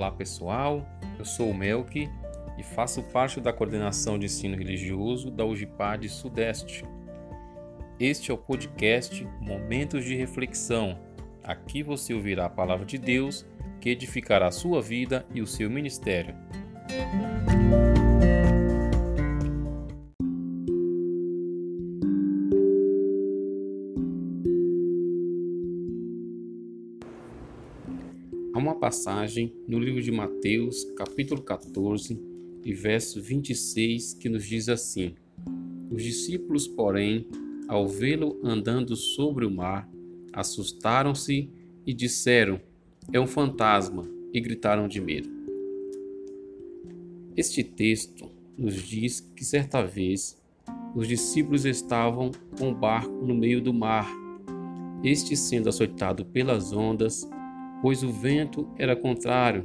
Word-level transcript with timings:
Olá 0.00 0.10
pessoal, 0.10 0.88
eu 1.18 1.26
sou 1.26 1.50
o 1.50 1.54
Melk 1.54 2.08
e 2.56 2.62
faço 2.62 3.02
parte 3.02 3.38
da 3.38 3.52
coordenação 3.52 4.18
de 4.18 4.24
ensino 4.24 4.56
religioso 4.56 5.30
da 5.30 5.44
UGPAD 5.44 6.08
Sudeste. 6.08 6.86
Este 7.98 8.30
é 8.30 8.34
o 8.34 8.38
podcast 8.38 9.28
Momentos 9.42 10.02
de 10.06 10.16
Reflexão. 10.16 10.98
Aqui 11.44 11.82
você 11.82 12.14
ouvirá 12.14 12.46
a 12.46 12.48
palavra 12.48 12.86
de 12.86 12.96
Deus 12.96 13.44
que 13.78 13.90
edificará 13.90 14.46
a 14.46 14.50
sua 14.50 14.80
vida 14.80 15.26
e 15.34 15.42
o 15.42 15.46
seu 15.46 15.68
ministério. 15.68 16.34
Uma 28.60 28.74
passagem 28.74 29.54
no 29.66 29.78
livro 29.78 30.02
de 30.02 30.12
Mateus, 30.12 30.84
capítulo 30.94 31.42
14, 31.42 32.20
e 32.62 32.74
verso 32.74 33.20
26, 33.20 34.12
que 34.14 34.28
nos 34.28 34.44
diz 34.44 34.68
assim: 34.68 35.14
Os 35.90 36.02
discípulos, 36.02 36.68
porém, 36.68 37.26
ao 37.66 37.88
vê-lo 37.88 38.38
andando 38.44 38.94
sobre 38.94 39.46
o 39.46 39.50
mar, 39.50 39.88
assustaram-se 40.30 41.48
e 41.86 41.94
disseram: 41.94 42.60
É 43.10 43.18
um 43.18 43.26
fantasma, 43.26 44.06
e 44.30 44.40
gritaram 44.40 44.86
de 44.86 45.00
medo. 45.00 45.30
Este 47.34 47.64
texto 47.64 48.30
nos 48.58 48.74
diz 48.74 49.20
que 49.20 49.42
certa 49.42 49.82
vez 49.82 50.38
os 50.94 51.08
discípulos 51.08 51.64
estavam 51.64 52.30
com 52.58 52.70
o 52.70 52.74
barco 52.74 53.24
no 53.24 53.34
meio 53.34 53.62
do 53.62 53.72
mar, 53.72 54.06
este 55.02 55.34
sendo 55.34 55.70
açoitado 55.70 56.26
pelas 56.26 56.74
ondas 56.74 57.26
pois 57.82 58.02
o 58.02 58.10
vento 58.10 58.68
era 58.78 58.96
contrário. 58.96 59.64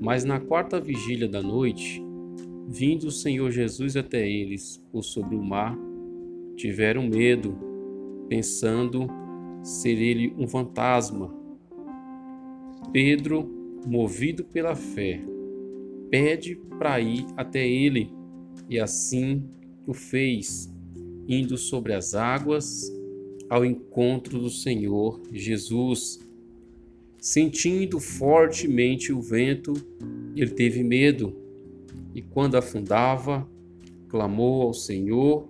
Mas 0.00 0.24
na 0.24 0.40
quarta 0.40 0.80
vigília 0.80 1.28
da 1.28 1.42
noite, 1.42 2.02
vindo 2.68 3.04
o 3.04 3.10
Senhor 3.10 3.50
Jesus 3.50 3.96
até 3.96 4.28
eles 4.28 4.82
por 4.90 5.02
sobre 5.02 5.36
o 5.36 5.42
mar, 5.42 5.76
tiveram 6.56 7.06
medo, 7.06 7.56
pensando 8.28 9.08
ser 9.62 10.00
ele 10.00 10.34
um 10.38 10.46
fantasma. 10.46 11.32
Pedro, 12.92 13.48
movido 13.86 14.44
pela 14.44 14.74
fé, 14.74 15.20
pede 16.10 16.56
para 16.78 17.00
ir 17.00 17.26
até 17.36 17.66
ele, 17.66 18.10
e 18.68 18.78
assim 18.78 19.44
o 19.86 19.94
fez, 19.94 20.72
indo 21.28 21.56
sobre 21.56 21.92
as 21.92 22.14
águas 22.14 22.92
ao 23.48 23.64
encontro 23.64 24.38
do 24.38 24.50
Senhor 24.50 25.20
Jesus. 25.30 26.18
Sentindo 27.22 28.00
fortemente 28.00 29.12
o 29.12 29.20
vento, 29.20 29.74
ele 30.34 30.50
teve 30.50 30.82
medo 30.82 31.32
e, 32.12 32.20
quando 32.20 32.56
afundava, 32.56 33.48
clamou 34.08 34.62
ao 34.62 34.74
Senhor 34.74 35.48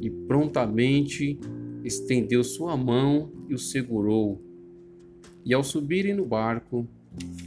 e 0.00 0.08
prontamente 0.08 1.38
estendeu 1.84 2.42
sua 2.42 2.74
mão 2.74 3.30
e 3.50 3.54
o 3.54 3.58
segurou. 3.58 4.40
E 5.44 5.52
ao 5.52 5.62
subirem 5.62 6.14
no 6.14 6.24
barco, 6.24 6.88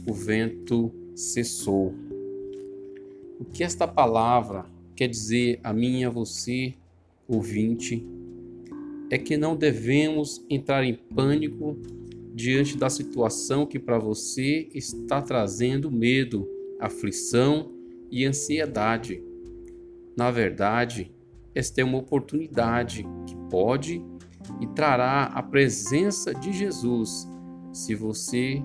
o 0.06 0.14
vento 0.14 0.92
cessou. 1.16 1.92
O 3.40 3.44
que 3.44 3.64
esta 3.64 3.88
palavra 3.88 4.66
quer 4.94 5.08
dizer 5.08 5.58
a 5.64 5.72
mim 5.72 6.02
e 6.02 6.04
a 6.04 6.10
você, 6.10 6.74
ouvinte, 7.26 8.06
é 9.10 9.18
que 9.18 9.36
não 9.36 9.56
devemos 9.56 10.44
entrar 10.48 10.84
em 10.84 10.94
pânico 10.94 11.76
diante 12.38 12.78
da 12.78 12.88
situação 12.88 13.66
que 13.66 13.80
para 13.80 13.98
você 13.98 14.68
está 14.72 15.20
trazendo 15.20 15.90
medo, 15.90 16.48
aflição 16.78 17.72
e 18.12 18.24
ansiedade. 18.24 19.20
Na 20.16 20.30
verdade, 20.30 21.12
esta 21.52 21.80
é 21.80 21.84
uma 21.84 21.98
oportunidade 21.98 23.04
que 23.26 23.34
pode 23.50 24.00
e 24.60 24.68
trará 24.68 25.24
a 25.24 25.42
presença 25.42 26.32
de 26.32 26.52
Jesus 26.52 27.28
se 27.72 27.96
você 27.96 28.62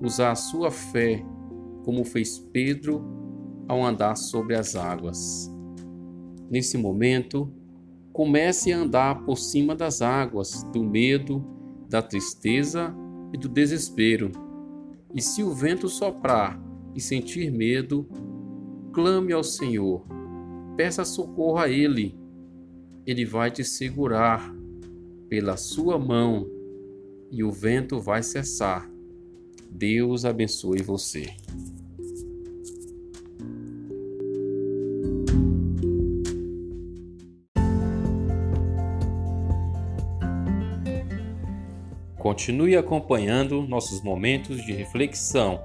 usar 0.00 0.32
a 0.32 0.34
sua 0.34 0.72
fé, 0.72 1.24
como 1.84 2.04
fez 2.04 2.40
Pedro 2.40 3.04
ao 3.68 3.84
andar 3.84 4.16
sobre 4.16 4.56
as 4.56 4.74
águas. 4.74 5.48
Nesse 6.50 6.76
momento, 6.76 7.54
comece 8.12 8.72
a 8.72 8.78
andar 8.78 9.24
por 9.24 9.38
cima 9.38 9.76
das 9.76 10.02
águas, 10.02 10.64
do 10.72 10.82
medo, 10.82 11.46
da 11.88 12.02
tristeza 12.02 12.92
e 13.32 13.38
do 13.38 13.48
desespero. 13.48 14.30
E 15.14 15.20
se 15.20 15.42
o 15.42 15.52
vento 15.52 15.88
soprar 15.88 16.60
e 16.94 17.00
sentir 17.00 17.50
medo, 17.50 18.06
clame 18.92 19.32
ao 19.32 19.42
Senhor, 19.42 20.04
peça 20.76 21.04
socorro 21.04 21.58
a 21.58 21.68
Ele. 21.68 22.14
Ele 23.06 23.24
vai 23.24 23.50
te 23.50 23.64
segurar 23.64 24.54
pela 25.28 25.56
sua 25.56 25.98
mão 25.98 26.46
e 27.30 27.42
o 27.42 27.50
vento 27.50 27.98
vai 27.98 28.22
cessar. 28.22 28.88
Deus 29.70 30.24
abençoe 30.24 30.82
você. 30.82 31.34
Continue 42.22 42.76
acompanhando 42.76 43.62
nossos 43.62 44.00
momentos 44.00 44.64
de 44.64 44.72
reflexão. 44.72 45.60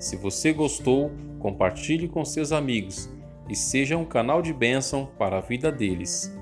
Se 0.00 0.16
você 0.16 0.52
gostou, 0.52 1.12
compartilhe 1.38 2.08
com 2.08 2.24
seus 2.24 2.50
amigos 2.50 3.08
e 3.48 3.54
seja 3.54 3.96
um 3.96 4.04
canal 4.04 4.42
de 4.42 4.52
bênção 4.52 5.06
para 5.16 5.38
a 5.38 5.40
vida 5.40 5.70
deles. 5.70 6.36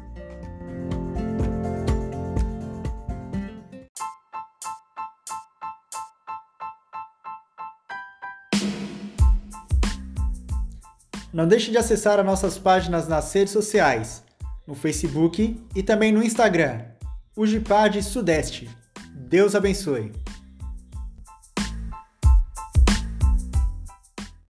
Não 11.31 11.47
deixe 11.47 11.71
de 11.71 11.77
acessar 11.77 12.19
as 12.19 12.25
nossas 12.25 12.57
páginas 12.57 13.07
nas 13.07 13.31
redes 13.35 13.53
sociais, 13.53 14.25
no 14.67 14.75
Facebook 14.75 15.63
e 15.77 15.83
também 15.83 16.11
no 16.13 16.23
Instagram, 16.23 16.81
o 17.37 17.45
Gipad 17.45 18.03
Sudeste. 18.03 18.80
Deus 19.31 19.55
abençoe. 19.55 20.11